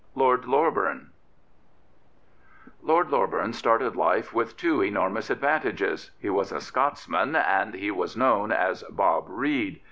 194 0.15 0.59
LORD 0.63 0.73
LOREBURN 0.73 1.09
Lord 2.81 3.07
Loreburn 3.09 3.53
started 3.53 3.95
life 3.95 4.33
with 4.33 4.57
two 4.57 4.81
enormous 4.83 5.29
advantages. 5.29 6.09
He 6.19 6.31
was 6.31 6.51
a 6.51 6.59
Scotsman 6.59 7.35
and 7.35 7.75
he 7.75 7.91
was 7.91 8.17
known 8.17 8.51
as 8.51 8.81
Bob 8.89 9.25
Reid. 9.27 9.79